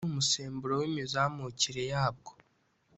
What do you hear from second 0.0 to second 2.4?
ari umusemburo w'imizamukire yabwo.